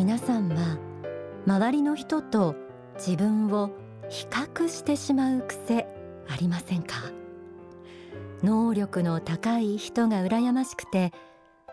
[0.00, 0.78] 皆さんは
[1.46, 2.54] 周りの人と
[2.94, 3.70] 自分を
[4.08, 5.86] 比較してしまう癖
[6.26, 7.12] ありませんか？
[8.42, 11.12] 能力の高い人が羨ましくて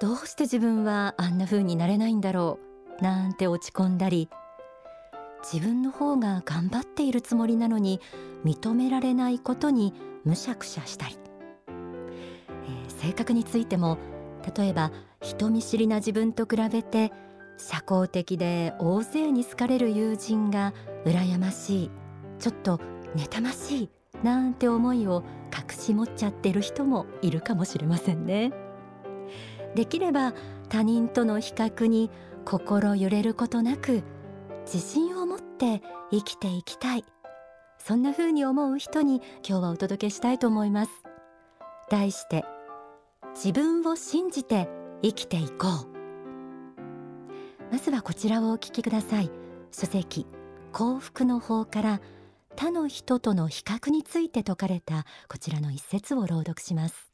[0.01, 2.59] どうして自分はあんな風になれないんだろ
[2.99, 4.27] うなんて落ち込んだり
[5.41, 8.01] 自分の方が頑張っているつもりなのに
[8.43, 9.93] 認められないことに
[10.25, 11.17] むしゃくしゃしたり、
[11.69, 13.97] えー、性格についても
[14.53, 17.13] 例えば人見知りな自分と比べて
[17.57, 20.73] 社交的で大勢に好かれる友人が
[21.05, 21.91] 羨ましい。
[22.39, 22.79] ちょっと
[23.15, 23.89] 妬ましい。
[24.23, 25.23] なんて思いを
[25.55, 28.51] 隠し持っちゃってる人もいるかもしれませんね。
[29.75, 30.33] できれば
[30.69, 32.09] 他人との比較に
[32.45, 34.03] 心揺れることなく
[34.65, 35.81] 自信を持って
[36.11, 37.05] 生きていきたい。
[37.79, 40.91] そんな風に思う人に今日はお届けしたいと思います。
[41.89, 42.43] 題して
[43.35, 44.67] 自分を信じて
[45.03, 45.96] 生きていこう。
[47.71, 49.29] まずはこちらをお聞きください。
[49.71, 50.25] 書籍
[50.71, 52.01] 幸福の法から
[52.55, 57.11] 他の人との比較について説かれたこちらの一節を朗読します。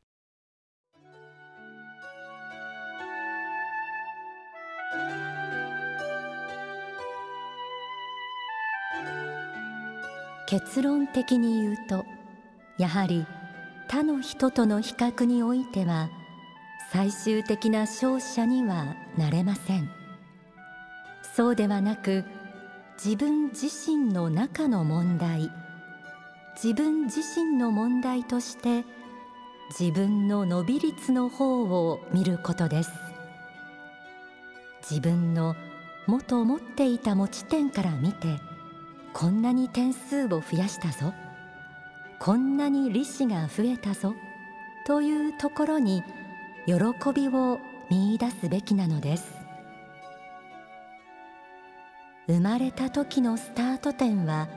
[10.47, 12.05] 結論的に言うと
[12.77, 13.25] やはり
[13.87, 16.09] 他の人との比較においては
[16.91, 20.02] 最終的な勝者にはなれません。
[21.35, 22.25] そうではなく
[23.03, 25.51] 自分自身の中の問題
[26.61, 28.85] 自分自身の問題として
[29.79, 32.91] 自分の伸び率の方を見ることです。
[34.87, 35.55] 自分の
[36.05, 38.39] 元持っていた持ち点から見て
[39.13, 41.13] こんなに点数を増やしたぞ
[42.19, 44.13] こんなに利子が増えたぞ
[44.85, 46.03] というところに
[46.65, 46.75] 喜
[47.15, 47.59] びを
[47.89, 49.42] 見いだすべきなのです。
[52.27, 54.47] 生まれた時のスタート点は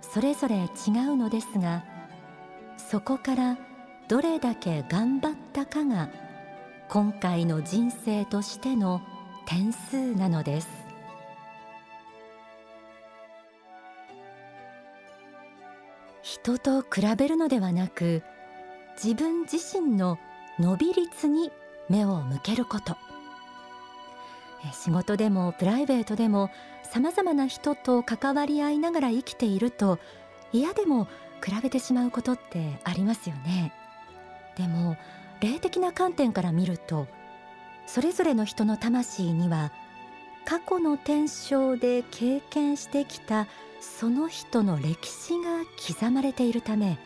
[0.00, 0.60] それぞれ違
[1.08, 1.84] うのですが
[2.76, 3.58] そこから
[4.08, 6.08] どれだけ頑張ったかが
[6.88, 9.02] 今回の人生としての
[9.44, 10.68] 点数なのです。
[16.22, 18.22] 人と比べるのではなく
[19.02, 20.18] 自分自身の
[20.60, 21.50] 伸び率に
[21.88, 22.96] 目を向けること。
[24.72, 26.50] 仕事でもプライベートでも
[26.82, 29.98] さまざまな人と関わり合いながら生きていると
[30.52, 31.06] 嫌でも
[31.44, 33.72] 比べてしまうことってありますよね。
[34.56, 34.96] でも
[35.40, 37.06] 霊的な観点から見ると
[37.86, 39.72] それぞれの人の魂には
[40.44, 43.46] 過去の天正で経験してきた
[43.80, 46.98] その人の歴史が刻まれているため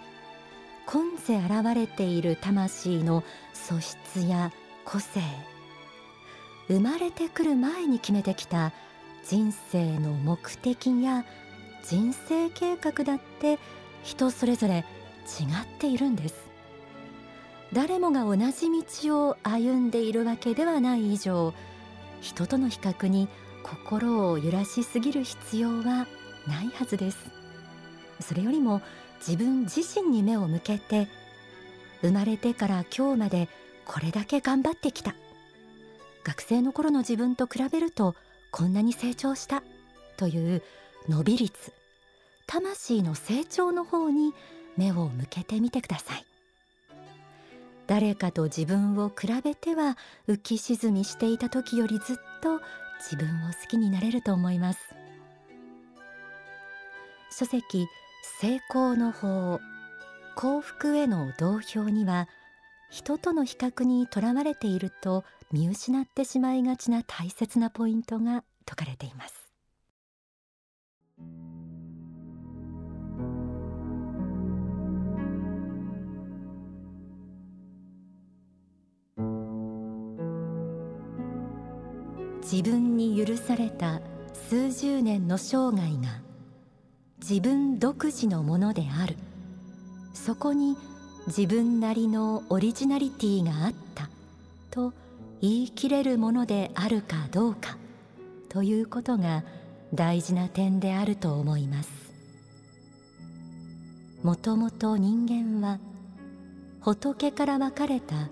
[0.87, 4.53] 今世現れている魂の素質や
[4.85, 5.21] 個性
[6.71, 8.73] 生まれてくる前に決めてきた
[9.27, 11.25] 人生の目的や
[11.85, 13.59] 人生計画だって
[14.05, 14.85] 人それぞれ違っ
[15.81, 16.49] ているんです。
[17.73, 18.69] 誰もが同じ
[19.03, 21.55] 道を歩んでいるわけではない以上
[22.21, 23.29] 人との比較に
[23.65, 26.07] 心を揺らしすぎる必要は
[26.47, 27.19] ないはずです。
[28.21, 28.81] それよりも
[29.19, 31.09] 自分自身に目を向けて
[32.01, 33.49] 生まれてから今日まで
[33.85, 35.17] これだけ頑張ってきた。
[36.25, 38.15] 学生の頃の自分と比べると
[38.51, 39.63] こんなに成長した
[40.17, 40.63] という
[41.09, 41.73] 伸び率
[42.47, 44.35] 魂の成長の方に
[44.77, 46.25] 目を向けてみてください。
[47.87, 49.99] 誰かと自分を比べては
[50.29, 52.61] 浮き沈みしていた時よりずっと
[53.01, 54.79] 自分を好きになれると思います。
[57.33, 57.89] 書籍
[58.41, 59.61] 成功の法
[60.37, 62.29] 幸福への同票には
[62.91, 69.35] 人との比較にとらわれていると見失ってしまいがちな大切なポイントが説かれています。
[82.43, 84.01] 自分に許された
[84.33, 86.21] 数十年の生涯が
[87.21, 89.17] 自分独自のものである。
[90.15, 90.77] そこに
[91.27, 94.09] 自分なりのオリジナリティがあった
[94.71, 94.93] と
[95.41, 97.79] 言い切れるものであるかどうか
[98.49, 99.45] ということが
[99.95, 102.01] 大事な点であると思います。
[104.23, 105.79] もともと人間は
[106.81, 108.29] 仏から分かれた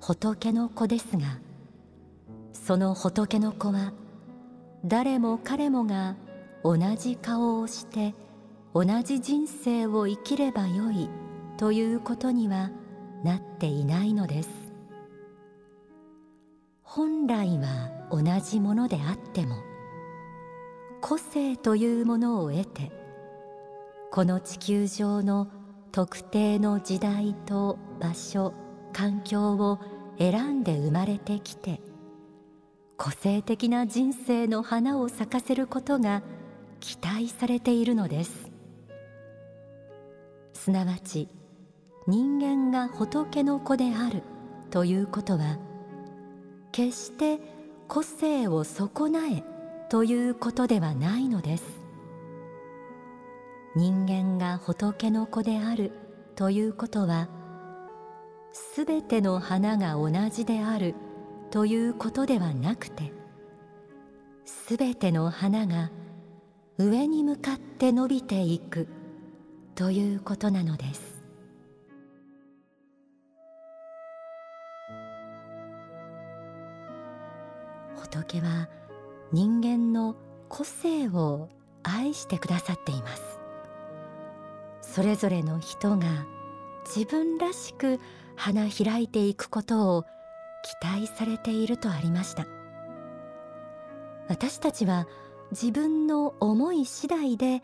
[0.00, 1.38] 仏の子ですが
[2.52, 3.92] その仏の子は
[4.84, 6.16] 誰も彼もが
[6.64, 8.14] 同じ顔をして
[8.74, 11.08] 同じ人生を生きればよい
[11.58, 12.70] ということには
[13.22, 14.59] なっていないのです。
[16.92, 19.62] 本来は同じものであっても
[21.00, 22.90] 個性というものを得て
[24.10, 25.46] この地球上の
[25.92, 28.52] 特定の時代と場所
[28.92, 29.78] 環境を
[30.18, 31.80] 選んで生まれてきて
[32.96, 36.24] 個性的な人生の花を咲かせることが
[36.80, 38.50] 期待されているのです。
[40.54, 41.28] すなわち
[42.08, 44.24] 人間が仏の子である
[44.72, 45.69] ということは
[46.72, 47.38] 決して
[47.88, 49.42] 個性を損なえ
[49.88, 51.80] ということではないのです。
[53.76, 55.92] 人間が仏の子である
[56.34, 57.28] ということは
[58.52, 60.96] すべての花が同じである
[61.52, 63.12] ということではなくて
[64.44, 65.90] すべての花が
[66.78, 68.88] 上に向かって伸びていく
[69.76, 71.09] ということなのです。
[78.10, 78.68] 仏は
[79.32, 80.16] 人間の
[80.48, 81.48] 個性を
[81.82, 83.40] 愛してくださっています。
[84.82, 86.26] それぞれの人が
[86.84, 88.00] 自分らしく
[88.34, 90.04] 花開いていくことを
[90.82, 92.46] 期待されているとありました。
[94.28, 95.06] 私たちは
[95.52, 97.62] 自分の思い次第で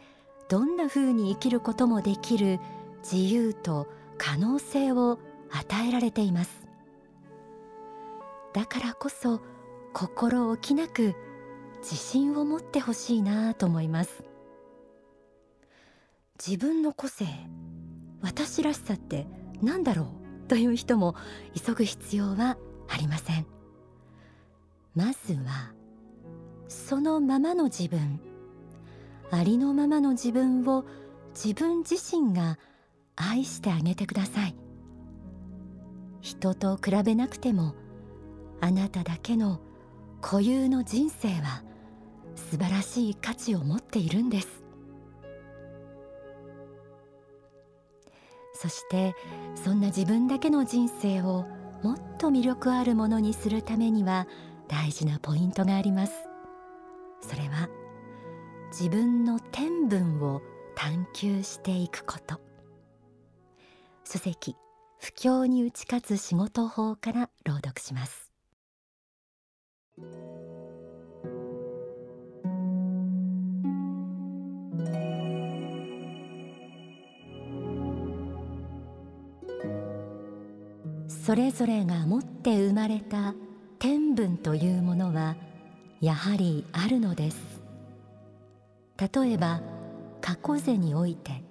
[0.49, 2.61] どんな風に生きることもできる
[3.03, 3.89] 自由と
[4.19, 5.19] 可能性を
[5.51, 6.67] 与えられています。
[8.53, 9.41] だからこそ
[9.99, 11.15] 心置きなく
[11.79, 14.25] 自信を持ってほしいなと思います。
[16.39, 17.25] 自分の個性
[18.21, 19.27] 私らしさって
[19.63, 20.09] 何だろ
[20.45, 21.15] うという人も
[21.55, 22.59] 急ぐ必要は
[22.89, 23.47] ありません。
[24.95, 25.73] まずは
[26.69, 28.21] そのままの自分
[29.31, 30.85] ありのままの自分を
[31.35, 32.59] 自分自身が
[33.17, 34.55] 愛してあげてください。
[36.21, 37.75] 人と比べなくても
[38.61, 39.63] あなただけの
[40.21, 41.63] 固有の人生は
[42.35, 44.63] 素晴らしい価値を持っているんです。
[48.55, 49.15] そして
[49.55, 51.47] そんな自分だけの人生を
[51.83, 54.27] もっと魅力あるものにするためには
[54.67, 56.15] 大事なポイントがあります。
[57.21, 57.69] それは
[58.71, 60.43] 自分の天分を
[60.75, 62.41] 探求していくこと。
[64.05, 64.57] 書籍
[65.01, 68.26] 不況に打ち勝つ仕事法から朗読します。
[81.09, 83.35] それぞれが持って生まれた
[83.79, 85.35] 天分というものは
[86.01, 87.63] やはりあるのです。
[88.99, 89.63] 例えば
[90.21, 91.43] 過去世において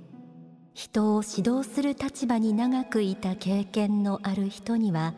[0.73, 5.13] 人を指導する立場に長くいた経験のある人には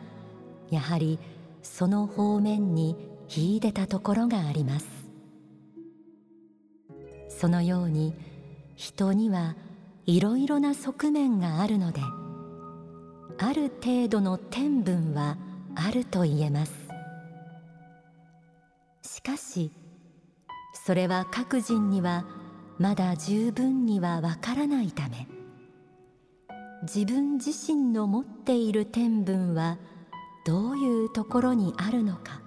[0.70, 1.18] やはり
[1.62, 4.86] その方面に秀でたところがあります。
[7.28, 8.14] そのように
[8.74, 9.54] 人には
[10.06, 12.00] いろいろな側面があるので
[13.38, 15.36] ある程度の天分は
[15.76, 16.88] あると言えます。
[19.02, 19.70] しかし
[20.74, 22.24] それは各人には
[22.78, 25.28] まだ十分にはわからないため
[26.82, 29.78] 自分自身の持っている天分は
[30.46, 32.40] どういうところにあるのか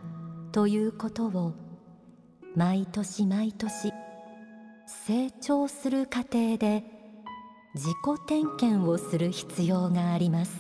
[0.52, 1.54] ということを
[2.58, 3.94] 毎年毎年
[4.86, 6.84] 成長する過程で
[7.74, 7.94] 自己
[8.28, 10.52] 点検をする必要があります。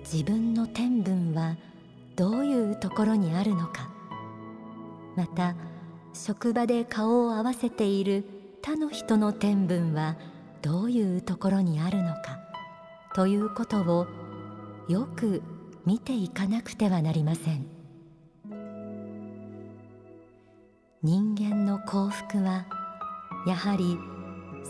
[0.00, 1.56] 自分の天分は
[2.16, 3.88] どういうところにあるのか。
[5.16, 5.54] また
[6.12, 8.26] 職場で顔を合わせている
[8.60, 10.16] 他の人の天分は
[10.60, 12.38] どういうところにあるのか。
[13.14, 14.06] ということを
[14.88, 15.42] よく
[15.86, 17.66] 見ていかなくてはなりません。
[21.02, 22.66] 人間の幸福は
[23.46, 23.96] やはり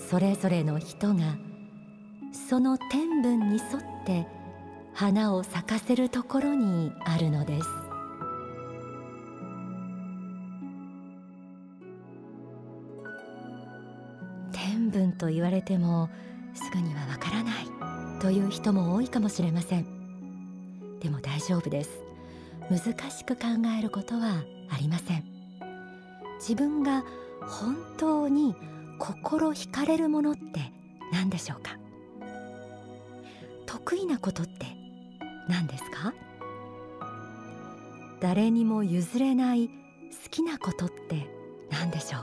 [0.08, 1.36] それぞれの人が
[2.32, 4.28] その天分に沿って
[4.94, 7.68] 花を咲かせるところにあるのです。
[14.52, 16.08] 天分と言われても
[16.54, 17.66] すぐにはわからない
[18.20, 19.99] という人も多いかもしれません。
[21.00, 21.90] でも大丈夫です。
[22.70, 23.42] 難しく考
[23.78, 25.24] えることはありません。
[26.38, 27.04] 自分が
[27.42, 28.54] 本当に
[28.98, 30.72] 心惹かれるものって
[31.12, 31.76] 何でしょうか？
[33.66, 34.66] 得意なことって
[35.48, 36.12] 何ですか？
[38.20, 39.72] 誰にも譲れない好
[40.30, 41.26] きなことって
[41.70, 42.22] 何でしょう？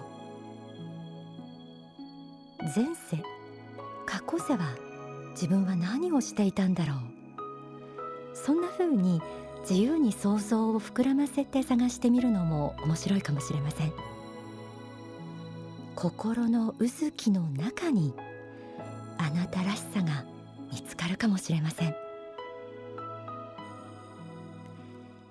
[2.75, 3.23] 前世
[4.05, 4.75] 過去世は
[5.31, 6.97] 自分は何をしていたんだろう？
[8.45, 9.21] そんな風に
[9.61, 13.91] 自由に想像を膨らませて探してみるのも面白いかもしれません。
[15.95, 18.13] 心のうずきの中に
[19.17, 20.25] あなたらしさが
[20.71, 21.95] 見つかるかもしれません。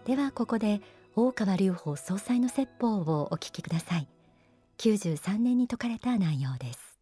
[0.04, 0.80] ではここで
[1.14, 4.08] 大川隆法総裁の説法をお聞きください。
[4.78, 6.95] 93年に説かれた内容です。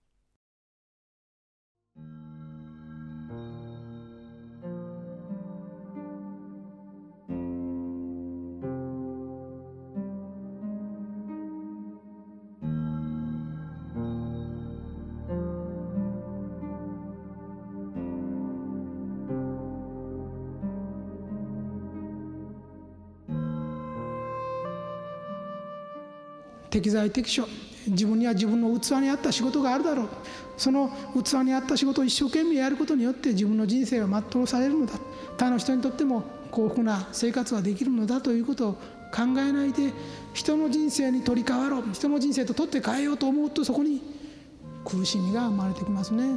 [26.74, 27.46] 適材適所。
[27.86, 30.08] 自分には自分の器に合った仕事があるだろう。
[30.56, 34.94] その器に合った仕事を一生懸命やることによって自分の人生は全うされるのだ。
[35.38, 38.20] 他の人にとっても幸福な生活はできるのだ。
[38.20, 39.92] ということを考えないで
[40.32, 41.84] 人の人生に取り替わろう。
[41.92, 44.02] 人の人生と取って変えようと思うとそこに
[44.84, 46.34] 苦しみが生まれてきますね。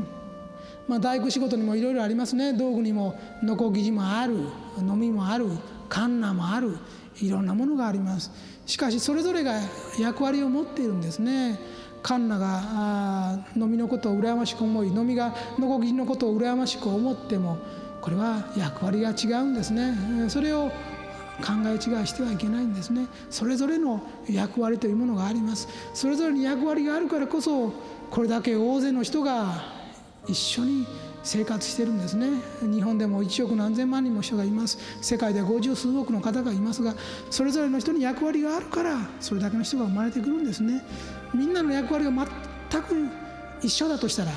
[0.88, 2.54] まあ、大工仕事にもいろいろありますね。
[2.54, 4.36] 道具にもノコギリもある
[4.78, 5.48] 飲みもある。
[5.90, 6.78] カンナもある
[7.22, 8.32] いろんなものがあります。
[8.66, 9.54] しかしそれぞれが
[10.00, 11.60] 役割を持っているんですね。
[12.04, 17.58] カンナが飲みのことを羨ましく思い飲みがノコギリのことを羨ましく思っても
[18.02, 19.96] これは役割が違うんですね。
[20.30, 20.70] それを
[21.40, 23.08] 考え違いしてはいけないんですね。
[23.30, 25.68] それぞれの役割というものがあります。
[25.94, 27.74] それぞれに役割があるからこそ
[28.10, 29.76] これだけ大勢の人が
[30.28, 30.88] 一緒に
[31.28, 32.30] 生活してるんですね。
[32.62, 34.80] 日本でも1億何千万人も人がいます。
[35.02, 36.96] 世界では50数億の方がいますが
[37.30, 40.84] それぞれの人に役割があるからそれだけの人が生まれてくるんですね。
[41.34, 43.10] みんなの役割が全く
[43.62, 44.32] 一緒だとしたら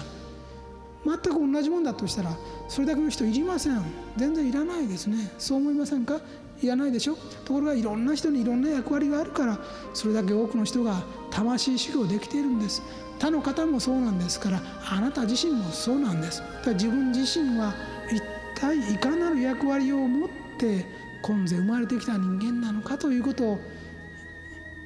[1.05, 2.37] 全く同じもんだとしたら
[2.69, 3.81] それだけの人いりません。
[4.17, 5.33] 全然いらないですね。
[5.39, 6.21] そう思いませんか？
[6.63, 7.17] いらないでしょ？
[7.45, 9.59] ところがいろんな人にいろんな役割があるから
[9.95, 12.83] それだけ多くの人が魂修行できているんです。
[13.19, 16.43] 他の方もそうなんですからあなた自身もそうなんです。
[16.65, 17.75] だ自分自身は
[18.11, 18.23] 一
[18.59, 20.87] 体いかなる役割を持って
[21.23, 23.59] 今世生まれてきた人間なのかということを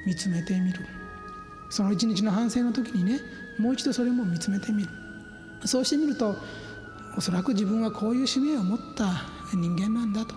[0.04, 0.80] 見つめてみる。
[1.70, 3.20] その一日の反省の時にね
[3.58, 4.88] もう一度それも見つめてみる。
[5.64, 6.36] そうしてみると
[7.16, 9.22] おそらく自分はこういう使命を持った
[9.54, 10.34] 人間なんだと。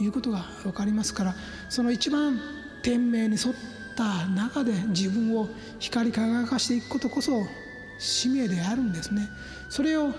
[0.00, 1.34] いうことが分かりますから
[1.68, 2.40] その一番
[2.82, 3.54] 天命に沿っ
[3.94, 5.48] った中で自分を
[5.78, 7.46] 光り輝かしていくことこそ
[7.98, 9.28] 使命であるんですね。
[9.70, 10.12] それを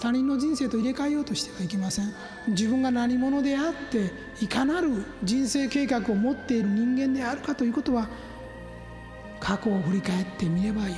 [0.00, 2.12] 他人の人生と入れ替えようとしてはいけません。
[2.48, 8.08] 自分が何者であっていかなる人生計画を持っている人間であるかということは
[9.38, 10.96] 過去を振り返ってみればよ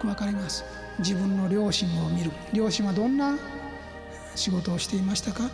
[0.00, 0.64] く分かります。
[0.98, 2.30] 自分の両親を見る。
[2.54, 3.36] 両親はどんな
[4.34, 5.50] 仕事をしていましたか？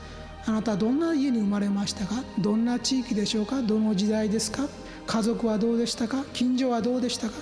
[0.47, 2.23] あなたはどんな家に生まれましたか？
[2.39, 3.63] どんな地域でしょうか？
[3.63, 4.69] どの時代ですか？
[5.07, 6.25] 家族はどうでしたか？
[6.33, 7.35] 近所はどうでしたか？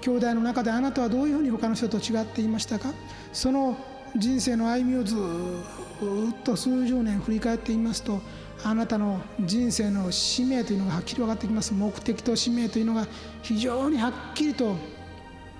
[0.00, 2.92] 兄弟の中であなたはどういうふうに他の人と違っていましたか？
[3.32, 3.76] その
[4.16, 8.22] 人生の歩みをずっと数十年振り返っていますと
[8.64, 11.74] あなたの人生の使命というのがはっきり分かってきます。
[11.74, 13.06] 目的と使命というのが
[13.42, 14.76] 非常にはっきりと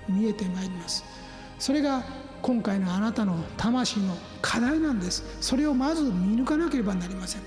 [0.09, 1.03] 見えてまいります。
[1.59, 2.03] それが
[2.47, 5.21] 今回のあなたの魂の課題なんです。
[5.41, 7.41] それをまず見抜かなければなりません。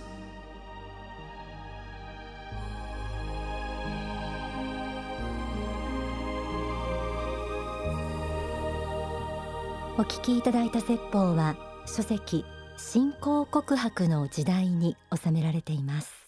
[9.96, 12.44] お聞きいただいた説法は書籍
[12.76, 16.19] 信仰告白の時代に収められています。